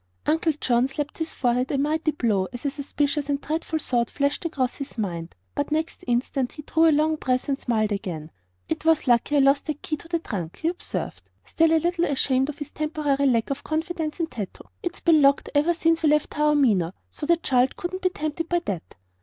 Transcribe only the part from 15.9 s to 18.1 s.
we left Taormina, so the child couldn't be